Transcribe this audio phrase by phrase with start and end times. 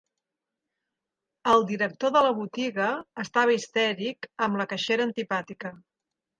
[1.51, 2.89] El director de la botiga
[3.27, 5.77] estava histèric amb la caixera antipàtica.